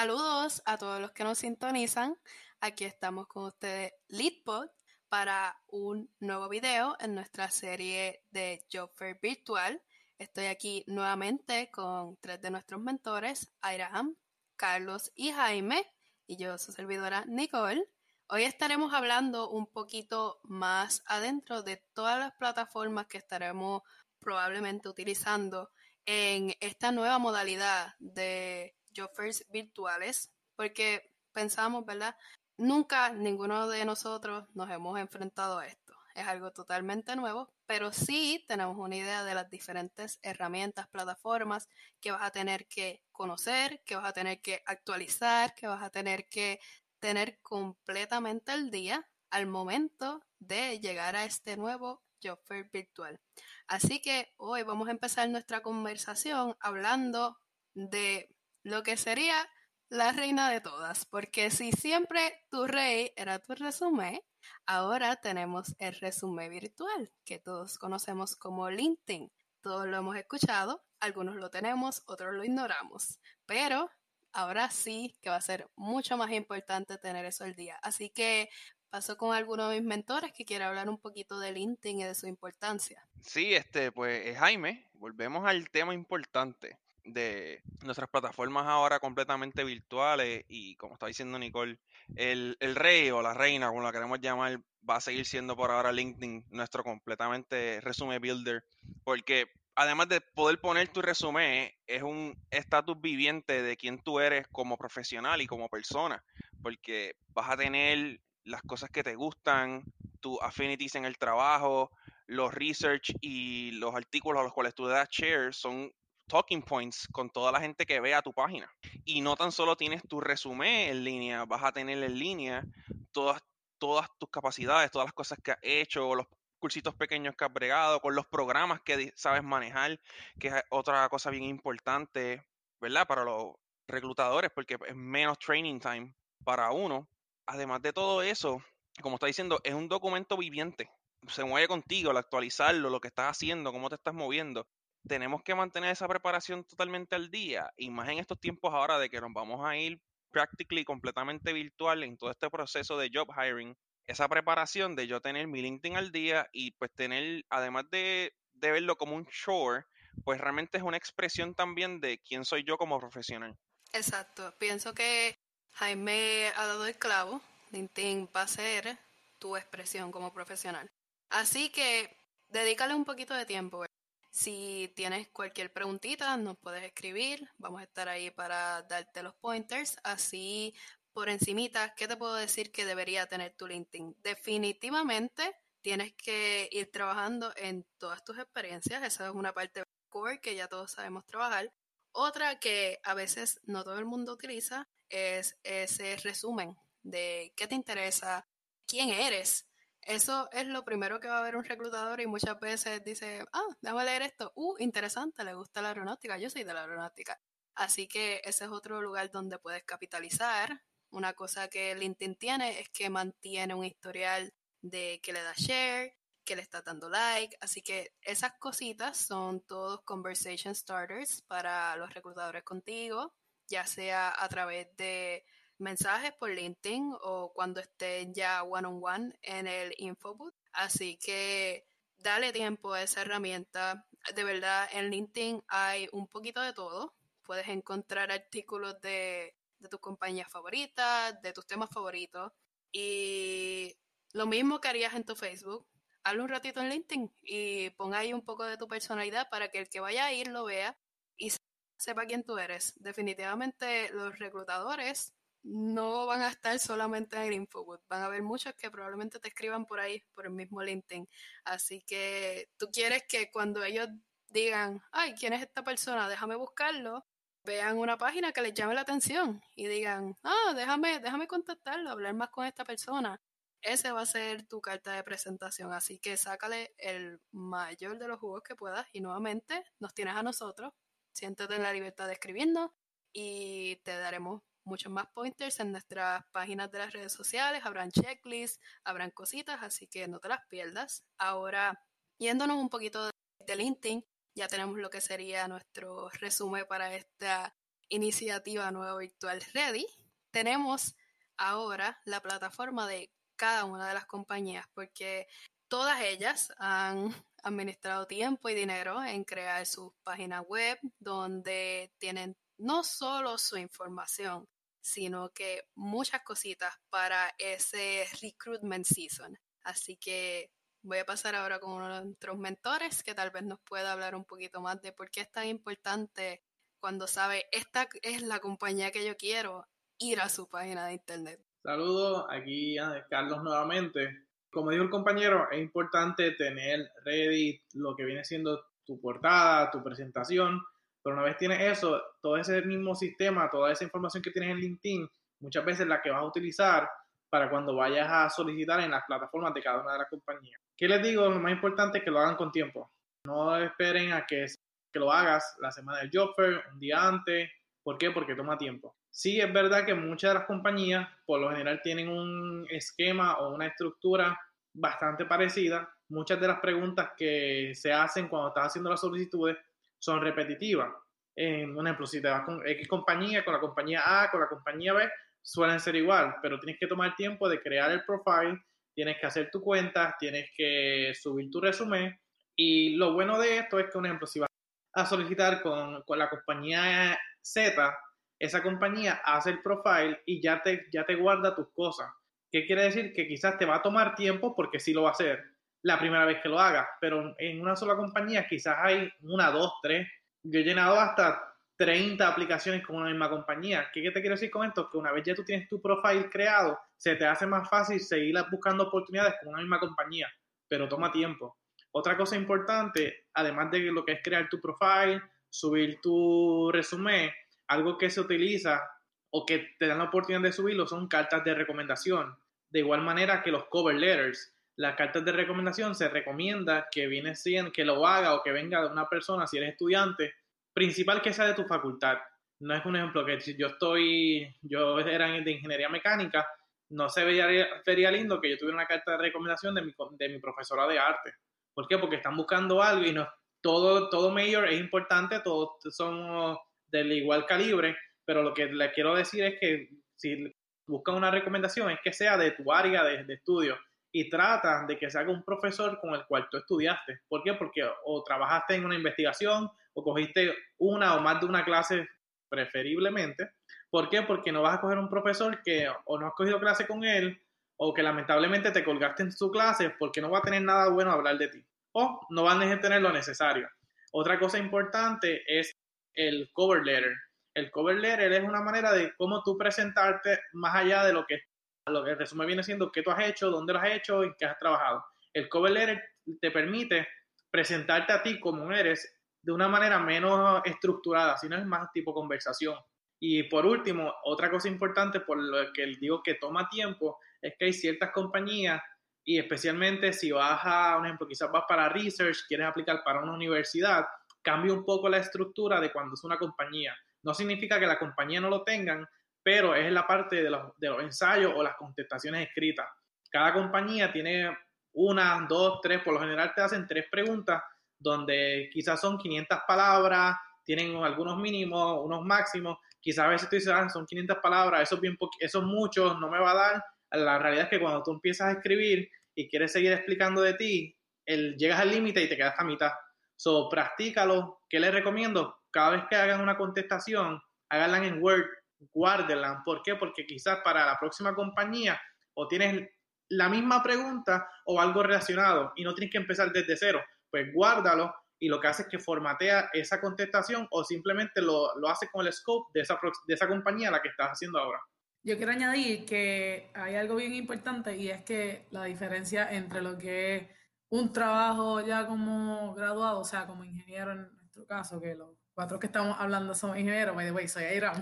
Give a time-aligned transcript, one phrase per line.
[0.00, 2.16] Saludos a todos los que nos sintonizan.
[2.58, 4.70] Aquí estamos con ustedes, Leadpod,
[5.10, 9.82] para un nuevo video en nuestra serie de Job Fair Virtual.
[10.16, 14.16] Estoy aquí nuevamente con tres de nuestros mentores, Abraham,
[14.56, 15.84] Carlos y Jaime,
[16.26, 17.86] y yo, su servidora Nicole.
[18.26, 23.82] Hoy estaremos hablando un poquito más adentro de todas las plataformas que estaremos
[24.18, 25.70] probablemente utilizando
[26.06, 32.16] en esta nueva modalidad de Joffers virtuales, porque pensamos, ¿verdad?
[32.56, 35.94] Nunca ninguno de nosotros nos hemos enfrentado a esto.
[36.14, 41.68] Es algo totalmente nuevo, pero sí tenemos una idea de las diferentes herramientas, plataformas
[42.00, 45.90] que vas a tener que conocer, que vas a tener que actualizar, que vas a
[45.90, 46.60] tener que
[46.98, 52.40] tener completamente al día al momento de llegar a este nuevo Job
[52.72, 53.18] virtual.
[53.66, 57.38] Así que hoy vamos a empezar nuestra conversación hablando
[57.74, 58.28] de
[58.62, 59.48] lo que sería
[59.88, 64.20] la reina de todas, porque si siempre tu rey era tu resumen,
[64.66, 69.30] ahora tenemos el resumen virtual, que todos conocemos como LinkedIn.
[69.60, 73.90] Todos lo hemos escuchado, algunos lo tenemos, otros lo ignoramos, pero
[74.32, 77.78] ahora sí que va a ser mucho más importante tener eso al día.
[77.82, 78.48] Así que
[78.90, 82.14] paso con alguno de mis mentores que quiere hablar un poquito del LinkedIn y de
[82.14, 83.06] su importancia.
[83.22, 90.76] Sí, este, pues Jaime, volvemos al tema importante de nuestras plataformas ahora completamente virtuales y
[90.76, 91.78] como está diciendo Nicole,
[92.16, 95.70] el, el, rey o la reina, como la queremos llamar, va a seguir siendo por
[95.70, 98.64] ahora LinkedIn nuestro completamente resumen builder,
[99.04, 104.46] porque además de poder poner tu resumen, es un estatus viviente de quién tú eres
[104.48, 106.22] como profesional y como persona,
[106.62, 109.84] porque vas a tener las cosas que te gustan,
[110.20, 111.90] tus affinities en el trabajo,
[112.26, 115.92] los research y los artículos a los cuales tú das share son
[116.30, 118.72] talking points con toda la gente que vea tu página.
[119.04, 122.64] Y no tan solo tienes tu resumen en línea, vas a tener en línea
[123.10, 123.42] todas,
[123.78, 126.26] todas tus capacidades, todas las cosas que has hecho, los
[126.60, 130.00] cursitos pequeños que has bregado, con los programas que sabes manejar,
[130.38, 132.46] que es otra cosa bien importante,
[132.80, 133.06] ¿verdad?
[133.06, 133.54] Para los
[133.88, 136.14] reclutadores, porque es menos training time
[136.44, 137.08] para uno.
[137.46, 138.62] Además de todo eso,
[139.02, 140.88] como está diciendo, es un documento viviente.
[141.26, 144.66] Se mueve contigo al actualizarlo, lo que estás haciendo, cómo te estás moviendo
[145.06, 149.10] tenemos que mantener esa preparación totalmente al día y más en estos tiempos ahora de
[149.10, 150.00] que nos vamos a ir
[150.30, 155.46] practically completamente virtual en todo este proceso de job hiring, esa preparación de yo tener
[155.46, 159.84] mi LinkedIn al día y pues tener, además de, de verlo como un chore,
[160.24, 163.56] pues realmente es una expresión también de quién soy yo como profesional.
[163.92, 165.36] Exacto, pienso que
[165.72, 167.40] Jaime ha dado el clavo,
[167.72, 168.98] LinkedIn va a ser
[169.38, 170.88] tu expresión como profesional.
[171.30, 172.16] Así que
[172.48, 173.84] dedícale un poquito de tiempo,
[174.30, 177.48] si tienes cualquier preguntita, nos puedes escribir.
[177.58, 179.96] Vamos a estar ahí para darte los pointers.
[180.04, 180.74] Así,
[181.12, 184.16] por encimita, ¿qué te puedo decir que debería tener tu LinkedIn?
[184.22, 189.02] Definitivamente tienes que ir trabajando en todas tus experiencias.
[189.02, 191.72] Esa es una parte core que ya todos sabemos trabajar.
[192.12, 197.74] Otra que a veces no todo el mundo utiliza es ese resumen de qué te
[197.74, 198.46] interesa,
[198.86, 199.66] quién eres,
[200.02, 203.66] eso es lo primero que va a ver un reclutador y muchas veces dice, ah,
[203.80, 207.40] déjame leer esto, uh, interesante, le gusta la aeronáutica, yo soy de la aeronáutica.
[207.74, 210.82] Así que ese es otro lugar donde puedes capitalizar.
[211.10, 214.52] Una cosa que LinkedIn tiene es que mantiene un historial
[214.82, 217.56] de que le da share, que le está dando like.
[217.60, 223.34] Así que esas cositas son todos conversation starters para los reclutadores contigo,
[223.66, 225.44] ya sea a través de
[225.80, 230.54] mensajes por LinkedIn o cuando estén ya one on one en el infoboot.
[230.72, 231.86] Así que
[232.18, 234.06] dale tiempo a esa herramienta.
[234.34, 237.14] De verdad, en LinkedIn hay un poquito de todo.
[237.42, 242.52] Puedes encontrar artículos de, de tus compañías favoritas, de tus temas favoritos.
[242.92, 243.96] Y
[244.32, 245.86] lo mismo que harías en tu Facebook.
[246.22, 249.78] Hazlo un ratito en LinkedIn y pon ahí un poco de tu personalidad para que
[249.78, 250.98] el que vaya a ir lo vea
[251.38, 251.50] y
[251.96, 252.92] sepa quién tú eres.
[252.96, 258.74] Definitivamente los reclutadores no van a estar solamente en el Infowood, van a haber muchos
[258.74, 261.28] que probablemente te escriban por ahí, por el mismo LinkedIn.
[261.64, 264.08] Así que tú quieres que cuando ellos
[264.48, 266.28] digan, ay, ¿quién es esta persona?
[266.28, 267.26] Déjame buscarlo,
[267.64, 272.34] vean una página que les llame la atención y digan, ah, déjame, déjame contactarlo, hablar
[272.34, 273.40] más con esta persona.
[273.82, 278.38] Ese va a ser tu carta de presentación, así que sácale el mayor de los
[278.38, 280.92] jugos que puedas y nuevamente nos tienes a nosotros,
[281.32, 282.90] siéntete en la libertad de escribirnos
[283.32, 288.80] y te daremos muchos más pointers en nuestras páginas de las redes sociales, habrán checklists,
[289.04, 291.24] habrán cositas, así que no te las pierdas.
[291.38, 292.04] Ahora,
[292.38, 293.30] yéndonos un poquito
[293.66, 294.26] de LinkedIn,
[294.56, 297.74] ya tenemos lo que sería nuestro resumen para esta
[298.08, 300.06] iniciativa nueva virtual Ready,
[300.50, 301.14] tenemos
[301.56, 305.46] ahora la plataforma de cada una de las compañías, porque
[305.86, 307.32] todas ellas han
[307.62, 314.66] administrado tiempo y dinero en crear sus páginas web donde tienen no solo su información,
[315.00, 319.58] sino que muchas cositas para ese recruitment season.
[319.82, 320.70] Así que
[321.02, 324.34] voy a pasar ahora con uno de nuestros mentores que tal vez nos pueda hablar
[324.34, 326.62] un poquito más de por qué es tan importante
[327.00, 329.86] cuando sabe esta es la compañía que yo quiero
[330.18, 331.60] ir a su página de internet.
[331.82, 332.96] Saludos, aquí
[333.30, 334.46] Carlos nuevamente.
[334.70, 340.02] Como dijo el compañero, es importante tener ready lo que viene siendo tu portada, tu
[340.04, 340.80] presentación,
[341.22, 344.78] pero una vez tienes eso, todo ese mismo sistema, toda esa información que tienes en
[344.78, 345.28] LinkedIn,
[345.60, 347.08] muchas veces la que vas a utilizar
[347.50, 350.80] para cuando vayas a solicitar en las plataformas de cada una de las compañías.
[350.96, 351.48] ¿Qué les digo?
[351.48, 353.10] Lo más importante es que lo hagan con tiempo.
[353.44, 354.66] No esperen a que,
[355.12, 357.70] que lo hagas la semana del job fair, un día antes.
[358.02, 358.30] ¿Por qué?
[358.30, 359.16] Porque toma tiempo.
[359.30, 363.74] Sí, es verdad que muchas de las compañías por lo general tienen un esquema o
[363.74, 364.58] una estructura
[364.94, 366.12] bastante parecida.
[366.28, 369.76] Muchas de las preguntas que se hacen cuando estás haciendo las solicitudes
[370.20, 371.10] son repetitivas.
[371.56, 374.68] En un ejemplo, si te vas con X compañía, con la compañía A, con la
[374.68, 375.28] compañía B,
[375.62, 378.78] suelen ser igual, pero tienes que tomar tiempo de crear el profile,
[379.14, 382.38] tienes que hacer tu cuenta, tienes que subir tu resumen.
[382.76, 384.68] Y lo bueno de esto es que, un ejemplo, si vas
[385.14, 388.16] a solicitar con, con la compañía Z,
[388.58, 392.28] esa compañía hace el profile y ya te, ya te guarda tus cosas.
[392.70, 393.32] ¿Qué quiere decir?
[393.32, 395.62] Que quizás te va a tomar tiempo porque sí lo va a hacer
[396.02, 399.92] la primera vez que lo hagas, pero en una sola compañía quizás hay una, dos,
[400.02, 400.26] tres.
[400.62, 404.08] Yo he llenado hasta 30 aplicaciones con una misma compañía.
[404.12, 405.10] ¿Qué, te quiero decir con esto?
[405.10, 408.56] Que una vez ya tú tienes tu profile creado, se te hace más fácil seguir
[408.70, 410.48] buscando oportunidades con una misma compañía,
[410.88, 411.76] pero toma tiempo.
[412.12, 417.50] Otra cosa importante, además de lo que es crear tu profile, subir tu resumen,
[417.88, 419.02] algo que se utiliza
[419.50, 422.56] o que te dan la oportunidad de subirlo son cartas de recomendación.
[422.88, 427.54] De igual manera que los cover letters las cartas de recomendación se recomienda que viene
[427.90, 430.52] que lo haga o que venga de una persona, si eres estudiante,
[430.92, 432.36] principal que sea de tu facultad.
[432.80, 436.68] No es un ejemplo que si yo estoy, yo era de ingeniería mecánica,
[437.12, 437.66] no se vería,
[438.04, 441.18] sería lindo que yo tuviera una carta de recomendación de mi, de mi profesora de
[441.18, 441.54] arte.
[441.94, 442.18] ¿Por qué?
[442.18, 443.48] Porque están buscando algo y no
[443.80, 446.76] todo, todo mayor es importante, todos son
[447.06, 450.70] del igual calibre, pero lo que les quiero decir es que si
[451.06, 453.98] buscan una recomendación es que sea de tu área de, de estudio
[454.32, 457.40] y trata de que se haga un profesor con el cual tú estudiaste.
[457.48, 457.74] ¿Por qué?
[457.74, 462.28] Porque o trabajaste en una investigación o cogiste una o más de una clase
[462.68, 463.70] preferiblemente.
[464.10, 464.42] ¿Por qué?
[464.42, 467.60] Porque no vas a coger un profesor que o no has cogido clase con él
[467.96, 471.30] o que lamentablemente te colgaste en su clase porque no va a tener nada bueno
[471.30, 473.88] a hablar de ti o no van a tener lo necesario.
[474.32, 475.92] Otra cosa importante es
[476.34, 477.34] el cover letter.
[477.74, 481.60] El cover letter es una manera de cómo tú presentarte más allá de lo que
[482.06, 484.54] lo que el resumen viene siendo qué tú has hecho, dónde lo has hecho y
[484.58, 485.24] qué has trabajado.
[485.52, 486.22] El cover letter
[486.60, 487.28] te permite
[487.70, 492.96] presentarte a ti como eres de una manera menos estructurada, sino es más tipo conversación.
[493.38, 497.86] Y por último, otra cosa importante por lo que digo que toma tiempo es que
[497.86, 499.00] hay ciertas compañías
[499.44, 503.54] y especialmente si vas a, un ejemplo, quizás vas para research, quieres aplicar para una
[503.54, 504.26] universidad,
[504.62, 507.16] cambia un poco la estructura de cuando es una compañía.
[507.42, 509.26] No significa que la compañía no lo tengan,
[509.62, 513.06] pero es la parte de los, ensayos o las contestaciones escritas.
[513.50, 514.76] Cada compañía tiene
[515.12, 517.82] una, dos, tres, por lo general te hacen tres preguntas
[518.18, 523.92] donde quizás son 500 palabras, tienen algunos mínimos, unos máximos, quizás a veces tú dices,
[523.92, 527.04] ah, son 500 palabras, eso es, bien eso es mucho, no me va a dar.
[527.32, 531.16] La realidad es que cuando tú empiezas a escribir y quieres seguir explicando de ti,
[531.46, 533.12] el, llegas al límite y te quedas a mitad.
[533.56, 534.80] So, practícalo.
[534.88, 535.78] ¿Qué les recomiendo?
[535.90, 538.66] Cada vez que hagan una contestación, háganla en Word
[539.12, 539.82] guárdenla.
[539.84, 540.16] ¿Por qué?
[540.16, 542.20] Porque quizás para la próxima compañía
[542.54, 543.08] o tienes
[543.48, 547.20] la misma pregunta o algo relacionado y no tienes que empezar desde cero.
[547.50, 552.08] Pues guárdalo y lo que hace es que formatea esa contestación o simplemente lo, lo
[552.08, 555.00] hace con el scope de esa, de esa compañía a la que estás haciendo ahora.
[555.42, 560.18] Yo quiero añadir que hay algo bien importante y es que la diferencia entre lo
[560.18, 560.68] que es
[561.08, 565.98] un trabajo ya como graduado, o sea, como ingeniero en nuestro caso, que lo cuatro
[565.98, 568.14] que estamos hablando somos ingenieros, by the way, soy Airam,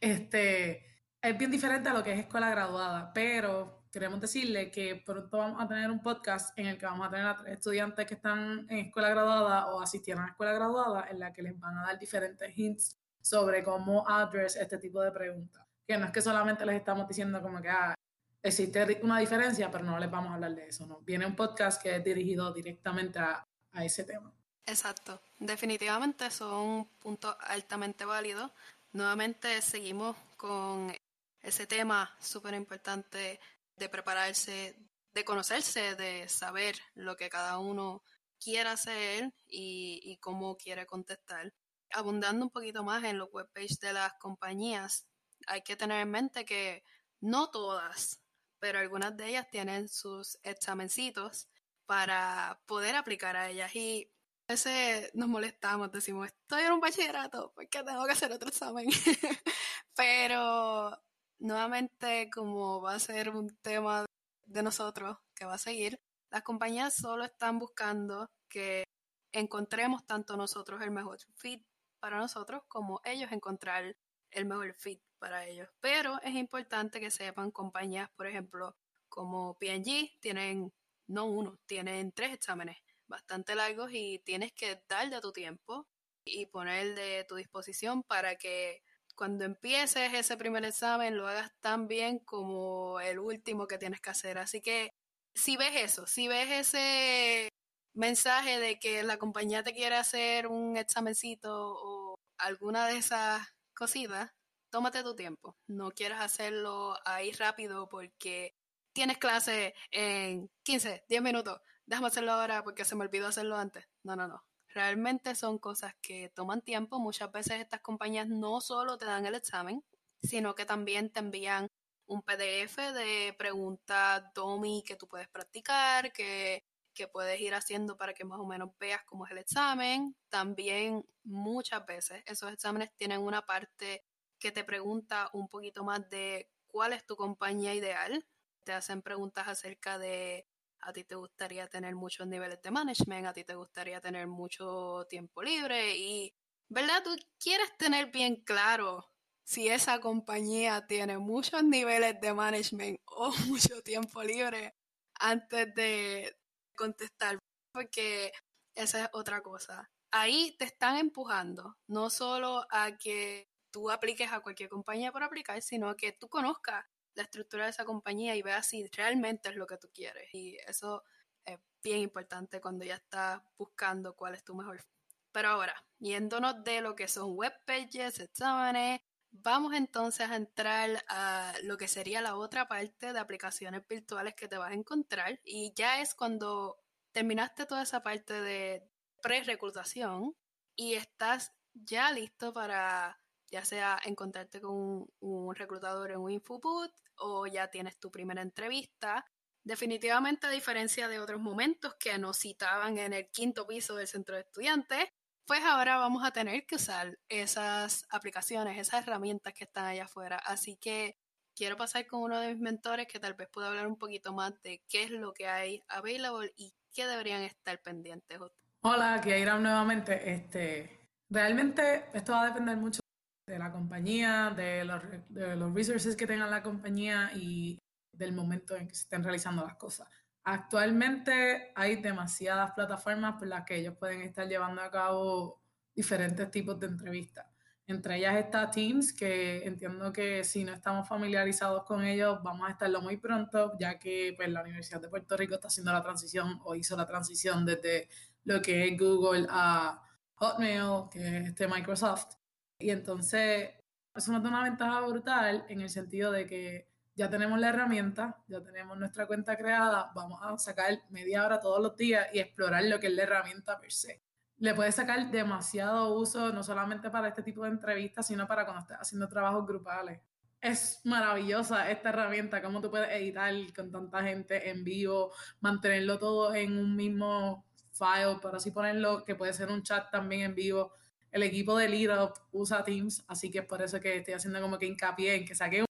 [0.00, 0.84] este,
[1.22, 5.62] es bien diferente a lo que es escuela graduada, pero queremos decirle que pronto vamos
[5.62, 8.86] a tener un podcast en el que vamos a tener a estudiantes que están en
[8.86, 12.58] escuela graduada o asistieron a escuela graduada en la que les van a dar diferentes
[12.58, 15.64] hints sobre cómo address este tipo de preguntas.
[15.86, 17.94] Que no es que solamente les estamos diciendo como que ah,
[18.42, 20.98] existe una diferencia, pero no les vamos a hablar de eso, ¿no?
[21.02, 24.35] Viene un podcast que es dirigido directamente a, a ese tema.
[24.66, 28.50] Exacto, definitivamente son puntos altamente válidos.
[28.92, 30.92] nuevamente seguimos con
[31.40, 33.38] ese tema súper importante
[33.76, 34.76] de prepararse,
[35.14, 38.02] de conocerse, de saber lo que cada uno
[38.40, 41.52] quiere hacer y, y cómo quiere contestar.
[41.92, 45.06] Abundando un poquito más en los webpages de las compañías,
[45.46, 46.84] hay que tener en mente que
[47.20, 48.20] no todas,
[48.58, 51.48] pero algunas de ellas tienen sus examencitos
[51.86, 53.74] para poder aplicar a ellas.
[53.76, 54.10] Y
[54.48, 58.88] a veces nos molestamos, decimos, estoy en un bachillerato, porque tengo que hacer otro examen?
[59.96, 60.96] pero
[61.38, 64.06] nuevamente, como va a ser un tema
[64.44, 65.98] de nosotros que va a seguir,
[66.30, 68.84] las compañías solo están buscando que
[69.32, 71.62] encontremos tanto nosotros el mejor fit
[71.98, 73.96] para nosotros como ellos encontrar
[74.30, 75.68] el mejor fit para ellos.
[75.80, 78.76] Pero es importante que sepan compañías, por ejemplo,
[79.08, 80.72] como PNG, tienen
[81.08, 85.86] no uno, tienen tres exámenes bastante largos y tienes que dar de tu tiempo
[86.24, 88.82] y poner de tu disposición para que
[89.14, 94.10] cuando empieces ese primer examen lo hagas tan bien como el último que tienes que
[94.10, 94.38] hacer.
[94.38, 94.90] Así que
[95.34, 97.48] si ves eso, si ves ese
[97.94, 104.30] mensaje de que la compañía te quiere hacer un examencito o alguna de esas cositas,
[104.70, 105.56] tómate tu tiempo.
[105.66, 108.54] No quieras hacerlo ahí rápido porque
[108.92, 111.60] tienes clase en 15, 10 minutos.
[111.86, 113.88] Déjame hacerlo ahora porque se me olvidó hacerlo antes.
[114.02, 114.44] No, no, no.
[114.68, 116.98] Realmente son cosas que toman tiempo.
[116.98, 119.84] Muchas veces estas compañías no solo te dan el examen,
[120.22, 121.70] sino que también te envían
[122.06, 128.14] un PDF de preguntas DOMI que tú puedes practicar, que, que puedes ir haciendo para
[128.14, 130.16] que más o menos veas cómo es el examen.
[130.28, 134.04] También muchas veces esos exámenes tienen una parte
[134.38, 138.26] que te pregunta un poquito más de cuál es tu compañía ideal.
[138.64, 140.46] Te hacen preguntas acerca de
[140.86, 145.04] a ti te gustaría tener muchos niveles de management, a ti te gustaría tener mucho
[145.08, 146.32] tiempo libre y,
[146.68, 147.02] ¿verdad?
[147.02, 149.10] Tú quieres tener bien claro
[149.44, 154.76] si esa compañía tiene muchos niveles de management o mucho tiempo libre
[155.18, 156.36] antes de
[156.76, 157.38] contestar,
[157.72, 158.30] porque
[158.76, 159.90] esa es otra cosa.
[160.12, 165.60] Ahí te están empujando, no solo a que tú apliques a cualquier compañía por aplicar,
[165.62, 166.84] sino que tú conozcas
[167.16, 170.32] la estructura de esa compañía y veas si realmente es lo que tú quieres.
[170.32, 171.02] Y eso
[171.44, 174.84] es bien importante cuando ya estás buscando cuál es tu mejor.
[175.32, 179.00] Pero ahora, yéndonos de lo que son web pages, exámenes,
[179.42, 184.48] Vamos entonces a entrar a lo que sería la otra parte de aplicaciones virtuales que
[184.48, 186.78] te vas a encontrar y ya es cuando
[187.12, 188.88] terminaste toda esa parte de
[189.22, 190.34] pre-reclutación
[190.74, 193.20] y estás ya listo para
[193.50, 199.24] ya sea encontrarte con un, reclutador en un infoboot o ya tienes tu primera entrevista.
[199.64, 204.36] Definitivamente a diferencia de otros momentos que nos citaban en el quinto piso del centro
[204.36, 205.08] de estudiantes,
[205.46, 210.36] pues ahora vamos a tener que usar esas aplicaciones, esas herramientas que están allá afuera.
[210.36, 211.16] Así que
[211.54, 214.60] quiero pasar con uno de mis mentores que tal vez pueda hablar un poquito más
[214.62, 218.38] de qué es lo que hay available y qué deberían estar pendientes.
[218.82, 220.32] Hola, aquí Airam nuevamente.
[220.32, 223.00] Este, realmente esto va a depender mucho
[223.46, 227.78] de la compañía, de los, de resources que tenga la compañía y
[228.12, 230.08] del momento en que se estén realizando las cosas.
[230.42, 235.60] Actualmente hay demasiadas plataformas por las que ellos pueden estar llevando a cabo
[235.94, 237.46] diferentes tipos de entrevistas.
[237.88, 242.72] Entre ellas está Teams, que entiendo que si no estamos familiarizados con ellos, vamos a
[242.72, 246.60] estarlo muy pronto, ya que pues, la Universidad de Puerto Rico está haciendo la transición
[246.64, 248.08] o hizo la transición desde
[248.44, 250.02] lo que es Google a
[250.34, 252.35] Hotmail, que es este Microsoft.
[252.78, 253.70] Y entonces,
[254.14, 258.36] eso nos da una ventaja brutal en el sentido de que ya tenemos la herramienta,
[258.46, 262.84] ya tenemos nuestra cuenta creada, vamos a sacar media hora todos los días y explorar
[262.84, 264.22] lo que es la herramienta per se.
[264.58, 268.82] Le puedes sacar demasiado uso, no solamente para este tipo de entrevistas, sino para cuando
[268.82, 270.20] estés haciendo trabajos grupales.
[270.60, 276.54] Es maravillosa esta herramienta, cómo tú puedes editar con tanta gente en vivo, mantenerlo todo
[276.54, 280.92] en un mismo file, para así ponerlo, que puede ser un chat también en vivo.
[281.30, 284.78] El equipo de Lead usa Teams, así que es por eso que estoy haciendo como
[284.78, 285.84] que hincapié en que saque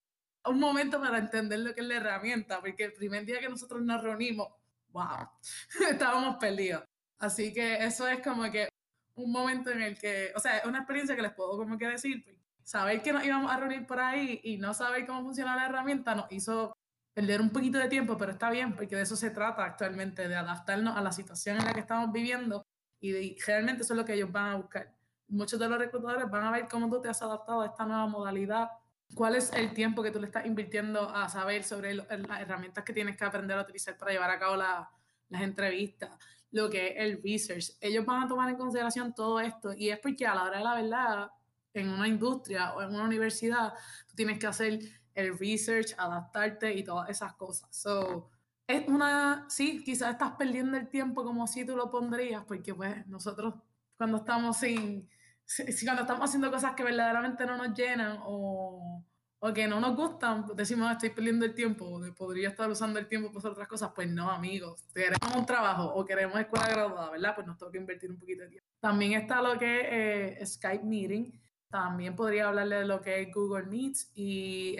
[0.44, 3.82] un momento para entender lo que es la herramienta, porque el primer día que nosotros
[3.82, 4.48] nos reunimos,
[4.90, 5.28] wow,
[5.90, 6.84] estábamos perdidos.
[7.18, 8.68] Así que eso es como que
[9.14, 11.88] un momento en el que, o sea, es una experiencia que les puedo como que
[11.88, 15.56] decir, pues, saber que nos íbamos a reunir por ahí y no saber cómo funciona
[15.56, 16.76] la herramienta nos hizo
[17.14, 20.36] perder un poquito de tiempo, pero está bien, porque de eso se trata actualmente, de
[20.36, 22.66] adaptarnos a la situación en la que estamos viviendo
[23.00, 24.95] y, realmente eso es lo que ellos van a buscar.
[25.28, 28.06] Muchos de los reclutadores van a ver cómo tú te has adaptado a esta nueva
[28.06, 28.68] modalidad
[29.14, 32.92] ¿Cuál es el tiempo que tú le estás invirtiendo a saber sobre las herramientas que
[32.92, 36.10] tienes que aprender a utilizar para llevar a cabo las entrevistas?
[36.50, 37.76] Lo que es el research.
[37.80, 40.64] Ellos van a tomar en consideración todo esto y es porque a la hora de
[40.64, 41.30] la verdad
[41.72, 43.74] en una industria o en una universidad,
[44.08, 44.80] tú tienes que hacer
[45.14, 47.68] el research, adaptarte y todas esas cosas.
[47.70, 48.30] So,
[48.66, 53.06] es una, sí, quizás estás perdiendo el tiempo como si tú lo pondrías, porque pues
[53.06, 53.54] nosotros
[53.96, 55.08] cuando estamos sin,
[55.44, 59.04] si, cuando estamos haciendo cosas que verdaderamente no nos llenan o,
[59.38, 62.98] o que no nos gustan, pues decimos, ah, estoy perdiendo el tiempo, podría estar usando
[62.98, 63.92] el tiempo para hacer otras cosas.
[63.94, 67.34] Pues no, amigos, queremos un trabajo o queremos escuela graduada, ¿verdad?
[67.34, 68.68] Pues nos toca invertir un poquito de tiempo.
[68.80, 71.32] También está lo que es eh, Skype Meeting,
[71.70, 74.76] también podría hablarle de lo que es Google Meets y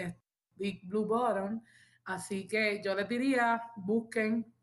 [0.55, 1.63] Big Blue Button.
[2.05, 4.53] Así que yo les diría, busquen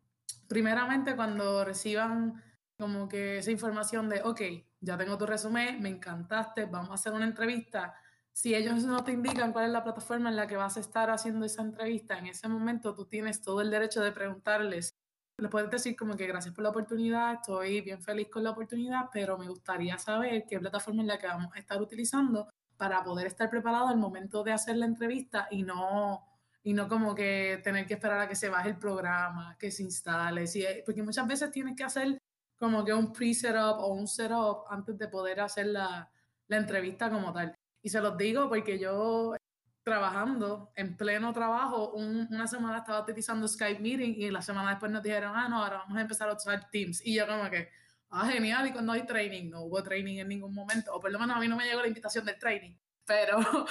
[0.49, 2.43] primeramente cuando reciban
[2.79, 4.41] como que esa información de, ok,
[4.81, 7.95] ya tengo tu resumen, me encantaste, vamos a hacer una entrevista.
[8.33, 11.11] Si ellos no te indican cuál es la plataforma en la que vas a estar
[11.11, 14.95] haciendo esa entrevista, en ese momento tú tienes todo el derecho de preguntarles.
[15.39, 19.09] Les puedes decir como que gracias por la oportunidad, estoy bien feliz con la oportunidad,
[19.13, 23.29] pero me gustaría saber qué plataforma es la que vamos a estar utilizando para poder
[23.29, 26.25] estar preparado al momento de hacer la entrevista y no,
[26.63, 29.83] y no como que tener que esperar a que se baje el programa, que se
[29.83, 30.45] instale,
[30.85, 32.19] porque muchas veces tienes que hacer
[32.65, 36.11] como que un pre-setup o un setup antes de poder hacer la,
[36.49, 37.55] la entrevista como tal.
[37.83, 39.35] Y se los digo porque yo
[39.83, 45.03] trabajando, en pleno trabajo, una semana estaba utilizando Skype Meeting y la semana después nos
[45.03, 47.05] dijeron, ah, no, ahora vamos a empezar a usar Teams.
[47.05, 47.69] Y yo como que,
[48.09, 51.19] ah, genial, y cuando hay training, no hubo training en ningún momento, o por lo
[51.19, 53.39] menos a mí no me llegó la invitación del training, pero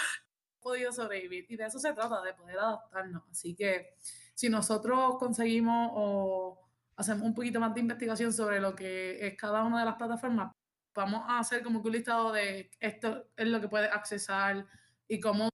[0.51, 1.47] he podido sobrevivir.
[1.49, 3.23] Y de eso se trata, de poder adaptarnos.
[3.31, 3.95] Así que
[4.35, 6.59] si nosotros conseguimos o
[6.95, 10.51] hacemos un poquito más de investigación sobre lo que es cada una de las plataformas,
[10.93, 14.65] vamos a hacer como que un listado de esto es lo que puedes accesar
[15.07, 15.49] y cómo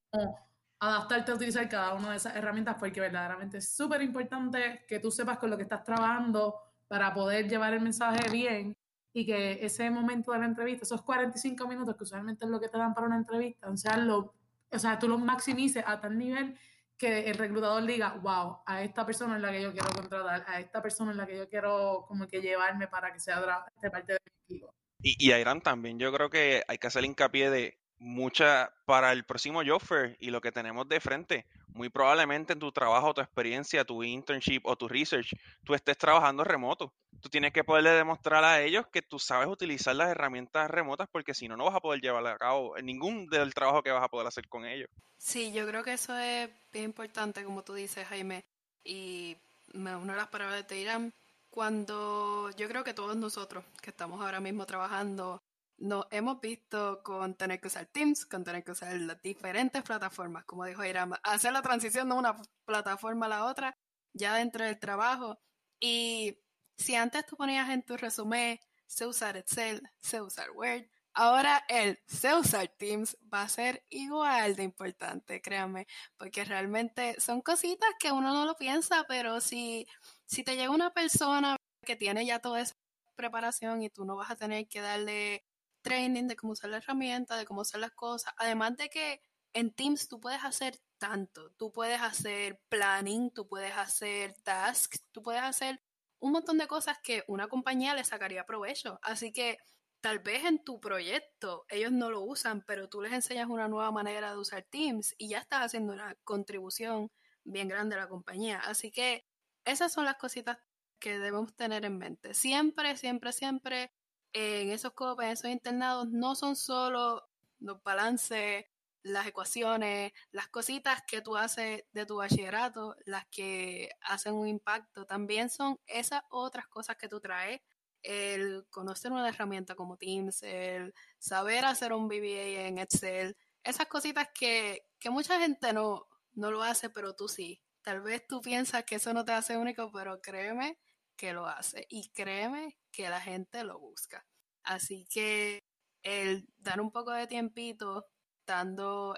[0.79, 5.11] adaptarte a utilizar cada una de esas herramientas, porque verdaderamente es súper importante que tú
[5.11, 6.55] sepas con lo que estás trabajando
[6.87, 8.75] para poder llevar el mensaje bien
[9.13, 12.69] y que ese momento de la entrevista, esos 45 minutos que usualmente es lo que
[12.69, 14.33] te dan para una entrevista, o sea, lo,
[14.71, 16.57] o sea tú lo maximices a tal nivel
[16.99, 20.59] que el reclutador diga, wow, a esta persona es la que yo quiero contratar, a
[20.59, 23.39] esta persona es la que yo quiero como que llevarme para que sea
[23.81, 24.75] de parte de mi equipo.
[25.01, 29.25] Y, y Irán también, yo creo que hay que hacer hincapié de mucha para el
[29.25, 31.45] próximo Joffer y lo que tenemos de frente.
[31.67, 35.33] Muy probablemente en tu trabajo, tu experiencia, tu internship o tu research,
[35.63, 36.93] tú estés trabajando remoto.
[37.21, 41.33] Tú tienes que poderle demostrar a ellos que tú sabes utilizar las herramientas remotas porque
[41.33, 44.09] si no, no vas a poder llevar a cabo ningún del trabajo que vas a
[44.09, 44.89] poder hacer con ellos.
[45.17, 48.45] Sí, yo creo que eso es bien importante, como tú dices, Jaime.
[48.83, 49.35] Y
[49.73, 51.13] me uno a las palabras de Irán.
[51.49, 55.41] Cuando yo creo que todos nosotros que estamos ahora mismo trabajando
[55.79, 60.45] nos hemos visto con tener que usar Teams, con tener que usar las diferentes plataformas,
[60.45, 63.77] como dijo Irama, hacer la transición de una plataforma a la otra
[64.13, 65.39] ya dentro del trabajo.
[65.79, 66.37] Y
[66.79, 71.99] si antes tú ponías en tu resumen, sé usar Excel, sé usar Word, ahora el
[72.07, 75.87] sé usar Teams va a ser igual de importante, créanme,
[76.17, 79.85] porque realmente son cositas que uno no lo piensa, pero si,
[80.25, 82.75] si te llega una persona que tiene ya toda esa
[83.15, 85.45] preparación y tú no vas a tener que darle
[85.81, 88.33] training de cómo usar la herramienta, de cómo usar las cosas.
[88.37, 89.21] Además de que
[89.53, 91.51] en Teams tú puedes hacer tanto.
[91.51, 95.81] Tú puedes hacer planning, tú puedes hacer tasks, tú puedes hacer
[96.19, 98.99] un montón de cosas que una compañía le sacaría provecho.
[99.01, 99.57] Así que
[100.01, 103.91] tal vez en tu proyecto ellos no lo usan, pero tú les enseñas una nueva
[103.91, 107.11] manera de usar Teams y ya estás haciendo una contribución
[107.43, 108.59] bien grande a la compañía.
[108.59, 109.25] Así que
[109.65, 110.57] esas son las cositas
[110.99, 112.33] que debemos tener en mente.
[112.33, 113.91] Siempre, siempre, siempre
[114.33, 117.27] en esos copes, en esos internados, no son solo
[117.59, 118.65] los balances,
[119.03, 125.05] las ecuaciones, las cositas que tú haces de tu bachillerato, las que hacen un impacto,
[125.05, 127.61] también son esas otras cosas que tú traes,
[128.01, 134.29] el conocer una herramienta como Teams, el saber hacer un BBA en Excel, esas cositas
[134.33, 137.61] que, que mucha gente no, no lo hace, pero tú sí.
[137.81, 140.77] Tal vez tú piensas que eso no te hace único, pero créeme
[141.15, 144.25] que lo hace y créeme que la gente lo busca.
[144.63, 145.59] Así que
[146.03, 148.05] el dar un poco de tiempito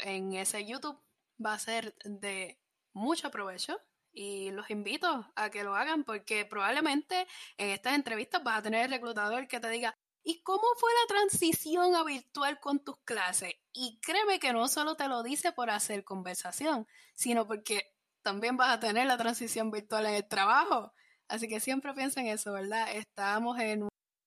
[0.01, 0.99] en ese YouTube
[1.43, 2.59] va a ser de
[2.93, 3.79] mucho provecho
[4.11, 8.85] y los invito a que lo hagan porque probablemente en estas entrevistas vas a tener
[8.85, 13.53] el reclutador que te diga ¿y cómo fue la transición a virtual con tus clases?
[13.73, 18.71] Y créeme que no solo te lo dice por hacer conversación, sino porque también vas
[18.71, 20.93] a tener la transición virtual en el trabajo.
[21.27, 22.93] Así que siempre piensa en eso, ¿verdad?
[22.93, 23.83] Estamos en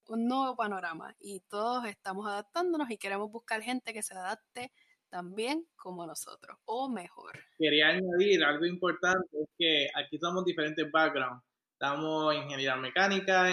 [0.09, 4.73] un nuevo panorama y todos estamos adaptándonos y queremos buscar gente que se adapte
[5.15, 7.39] también como nosotros o mejor.
[7.57, 11.41] Quería añadir algo importante, es que aquí somos diferentes backgrounds.
[11.73, 13.49] Estamos ingeniería mecánica,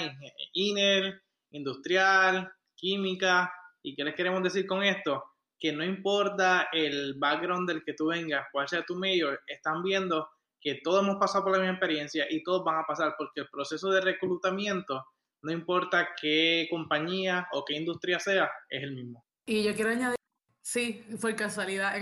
[0.53, 1.21] INER,
[1.51, 3.53] industrial, química.
[3.83, 5.23] ¿Y qué les queremos decir con esto?
[5.59, 10.27] que no importa el background del que tú vengas, cuál sea tu mayor, están viendo
[10.59, 13.49] que todos hemos pasado por la misma experiencia y todos van a pasar porque el
[13.51, 15.05] proceso de reclutamiento,
[15.43, 19.23] no importa qué compañía o qué industria sea, es el mismo.
[19.45, 20.15] Y yo quiero añadir,
[20.61, 21.97] sí, fue casualidad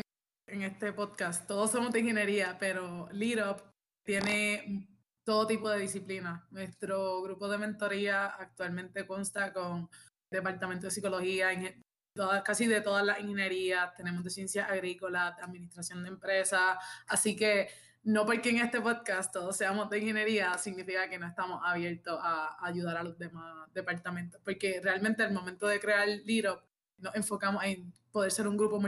[0.48, 3.58] en, este podcast, todos somos de ingeniería, pero Lead
[4.04, 4.88] tiene
[5.24, 6.42] todo tipo de disciplinas.
[6.52, 9.90] Nuestro grupo de mentoría actualmente consta con
[10.32, 11.50] departamento de psicología,
[12.44, 17.70] casi de todas las ingenierías, tenemos de ciencias agrícolas, de administración de empresas, así que
[18.04, 22.58] no porque en este podcast todos seamos de ingeniería significa que no estamos abiertos a,
[22.66, 26.64] ayudar a los demás departamentos, porque realmente al momento de crear Liro
[26.98, 28.82] nos enfocamos en poder ser un grupo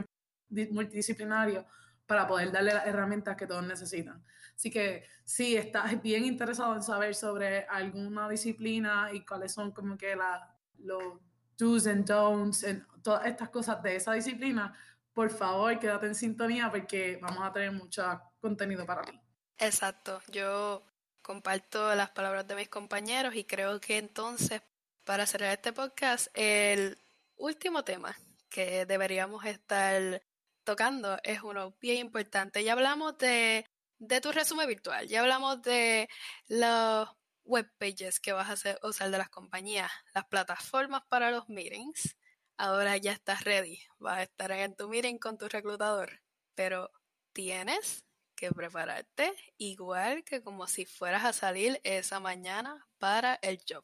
[0.50, 1.66] multidisciplinario
[2.06, 4.24] para poder darle las herramientas que todos necesitan.
[4.56, 9.98] Así que si estás bien interesado en saber sobre alguna disciplina y cuáles son como
[9.98, 11.20] que la, los
[11.58, 14.76] do's and don'ts, en todas estas cosas de esa disciplina,
[15.14, 18.04] por favor, quédate en sintonía porque vamos a tener mucho
[18.40, 19.20] contenido para ti.
[19.58, 20.84] Exacto, yo
[21.22, 24.62] comparto las palabras de mis compañeros y creo que entonces,
[25.06, 26.98] para cerrar este podcast, el
[27.38, 28.16] último tema
[28.52, 30.22] que deberíamos estar
[30.64, 32.64] tocando es uno bien importante.
[32.64, 33.66] Ya hablamos de,
[33.98, 36.08] de tu resumen virtual, ya hablamos de
[36.48, 37.10] los
[37.44, 42.16] web pages que vas a usar de las compañías, las plataformas para los meetings.
[42.58, 46.22] Ahora ya estás ready, vas a estar en tu meeting con tu reclutador,
[46.54, 46.92] pero
[47.34, 53.84] tienes que prepararte igual que como si fueras a salir esa mañana para el job.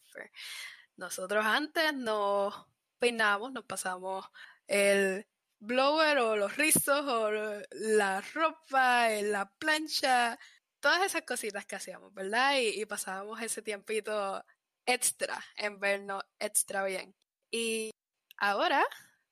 [0.95, 2.53] Nosotros antes nos
[2.99, 4.25] peinamos, nos pasamos
[4.67, 5.25] el
[5.59, 7.31] blower o los rizos o
[7.71, 10.37] la ropa, la plancha,
[10.79, 12.55] todas esas cositas que hacíamos, ¿verdad?
[12.61, 14.43] Y, pasábamos ese tiempito
[14.85, 17.15] extra en vernos extra bien.
[17.51, 17.91] Y
[18.37, 18.83] ahora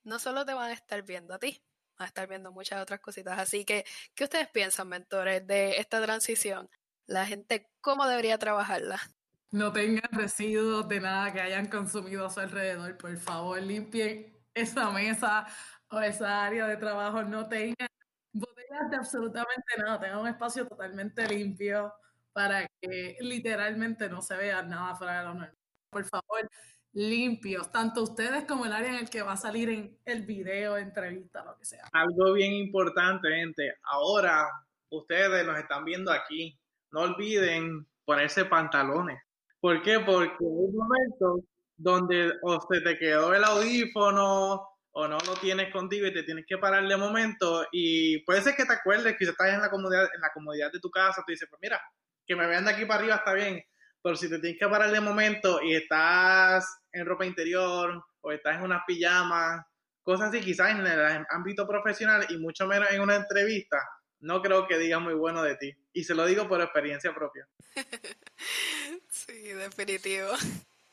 [0.03, 1.61] no solo te van a estar viendo a ti,
[1.97, 3.37] van a estar viendo muchas otras cositas.
[3.39, 6.69] Así que, ¿qué ustedes piensan, mentores, de esta transición?
[7.05, 8.99] La gente, ¿cómo debería trabajarla?
[9.51, 12.97] No tengan residuos de nada que hayan consumido a su alrededor.
[12.97, 15.45] Por favor, limpien esa mesa
[15.89, 17.21] o esa área de trabajo.
[17.23, 17.87] No tengan
[18.33, 21.93] botellas de absolutamente nada, tengan un espacio totalmente limpio
[22.33, 25.57] para que literalmente no se vea nada fuera de lo normal.
[25.89, 26.49] Por favor,
[26.93, 30.77] limpios, tanto ustedes como el área en el que va a salir en el video,
[30.77, 31.85] entrevista, lo que sea.
[31.93, 33.75] Algo bien importante, gente.
[33.83, 34.49] Ahora
[34.89, 36.57] ustedes nos están viendo aquí.
[36.91, 39.21] No olviden ponerse pantalones.
[39.59, 39.99] ¿Por qué?
[39.99, 41.43] Porque un momento
[41.77, 46.45] donde o se te quedó el audífono o no lo tienes contigo y te tienes
[46.47, 50.09] que parar de momento y puede ser que te acuerdes que estás en la comodidad,
[50.13, 51.81] en la comodidad de tu casa, tú dices, pues mira,
[52.25, 53.61] que me vean de aquí para arriba está bien,
[54.01, 58.55] pero si te tienes que parar de momento y estás en ropa interior o estás
[58.55, 59.65] en unas pijamas,
[60.01, 63.77] cosas así, quizás en el ámbito profesional y mucho menos en una entrevista,
[64.19, 65.73] no creo que diga muy bueno de ti.
[65.91, 67.47] Y se lo digo por experiencia propia.
[69.09, 70.29] sí, definitivo.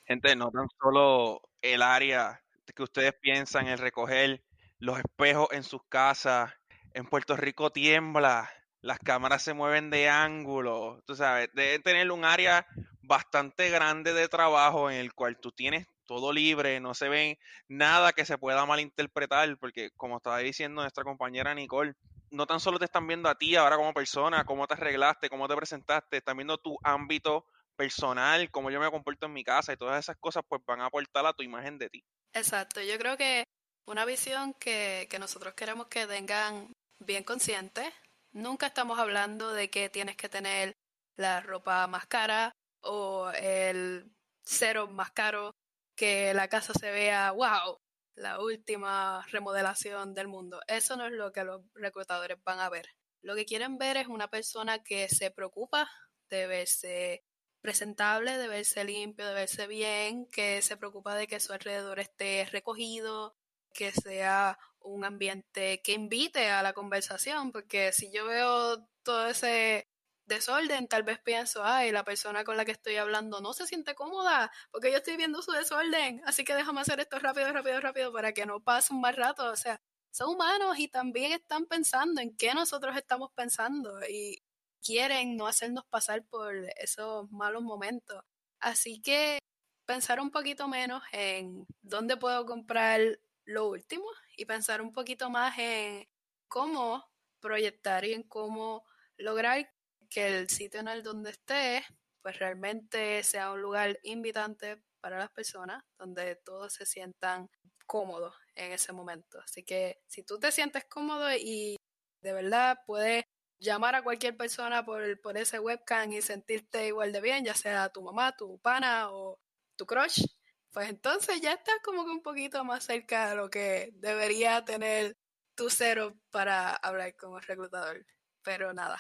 [0.05, 2.43] Gente, no tan solo el área
[2.75, 4.43] que ustedes piensan en recoger
[4.79, 6.53] los espejos en sus casas.
[6.93, 11.03] En Puerto Rico tiembla, las cámaras se mueven de ángulo.
[11.07, 12.67] Tú sabes, debe tener un área
[13.03, 17.39] bastante grande de trabajo en el cual tú tienes todo libre, no se ve
[17.69, 21.95] nada que se pueda malinterpretar, porque como estaba diciendo nuestra compañera Nicole,
[22.31, 25.49] no tan solo te están viendo a ti ahora como persona, cómo te arreglaste, cómo
[25.49, 27.47] te presentaste, están viendo tu ámbito
[27.83, 30.87] personal, cómo yo me comporto en mi casa y todas esas cosas pues van a
[30.87, 32.05] aportar a tu imagen de ti.
[32.33, 33.43] Exacto, yo creo que
[33.89, 37.93] una visión que, que nosotros queremos que tengan bien consciente,
[38.33, 40.75] nunca estamos hablando de que tienes que tener
[41.17, 44.13] la ropa más cara o el
[44.45, 45.51] cero más caro,
[45.97, 47.77] que la casa se vea, wow,
[48.15, 50.61] la última remodelación del mundo.
[50.69, 52.87] Eso no es lo que los reclutadores van a ver.
[53.23, 55.91] Lo que quieren ver es una persona que se preocupa
[56.29, 57.25] de verse
[57.63, 62.47] presentable, de verse limpio, de verse bien, que se preocupa de que su alrededor esté
[62.51, 63.37] recogido,
[63.73, 69.89] que sea un ambiente que invite a la conversación, porque si yo veo todo ese
[70.27, 73.95] desorden, tal vez pienso, ay, la persona con la que estoy hablando no se siente
[73.95, 78.13] cómoda, porque yo estoy viendo su desorden, así que déjame hacer esto rápido, rápido, rápido,
[78.13, 82.21] para que no pase un mal rato, o sea, son humanos y también están pensando
[82.21, 84.43] en qué nosotros estamos pensando y
[84.85, 88.23] quieren no hacernos pasar por esos malos momentos.
[88.61, 89.39] Así que
[89.87, 93.01] pensar un poquito menos en dónde puedo comprar
[93.45, 96.09] lo último y pensar un poquito más en
[96.49, 97.05] cómo
[97.41, 98.85] proyectar y en cómo
[99.17, 99.69] lograr
[100.09, 101.85] que el sitio en el donde esté
[102.23, 107.51] pues realmente sea un lugar invitante para las personas, donde todos se sientan
[107.87, 109.41] cómodo en ese momento.
[109.41, 111.77] Así que si tú te sientes cómodo y
[112.21, 113.25] de verdad puedes
[113.63, 117.89] llamar a cualquier persona por, por ese webcam y sentirte igual de bien, ya sea
[117.91, 119.41] tu mamá, tu pana o
[119.77, 120.25] tu crush,
[120.73, 125.17] pues entonces ya estás como que un poquito más cerca de lo que debería tener
[125.55, 128.05] tu cero para hablar como reclutador.
[128.43, 128.99] Pero nada,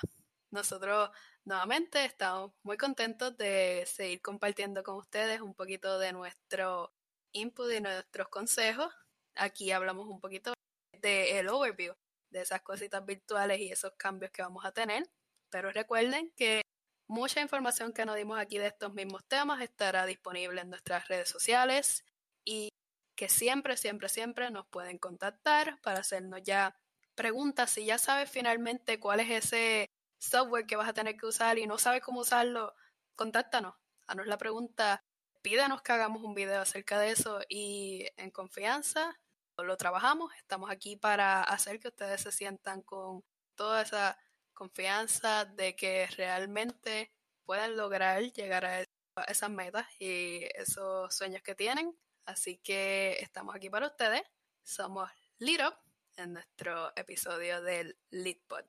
[0.50, 1.10] nosotros
[1.44, 6.92] nuevamente estamos muy contentos de seguir compartiendo con ustedes un poquito de nuestro
[7.32, 8.92] input y nuestros consejos.
[9.34, 10.52] Aquí hablamos un poquito
[11.00, 11.94] del overview
[12.32, 15.08] de esas cositas virtuales y esos cambios que vamos a tener.
[15.50, 16.62] Pero recuerden que
[17.06, 21.28] mucha información que nos dimos aquí de estos mismos temas estará disponible en nuestras redes
[21.28, 22.04] sociales
[22.44, 22.70] y
[23.14, 26.74] que siempre, siempre, siempre nos pueden contactar para hacernos ya
[27.14, 27.70] preguntas.
[27.70, 29.86] Si ya sabes finalmente cuál es ese
[30.18, 32.74] software que vas a tener que usar y no sabes cómo usarlo,
[33.14, 33.74] contáctanos,
[34.06, 35.04] haznos la pregunta,
[35.42, 39.20] pídanos que hagamos un video acerca de eso y en confianza
[39.64, 40.32] lo trabajamos.
[40.36, 44.18] Estamos aquí para hacer que ustedes se sientan con toda esa
[44.54, 47.12] confianza de que realmente
[47.44, 48.84] pueden lograr llegar a
[49.28, 51.96] esas metas y esos sueños que tienen.
[52.24, 54.22] Así que estamos aquí para ustedes.
[54.62, 55.74] Somos Lead
[56.16, 58.64] en nuestro episodio del Lead Pod.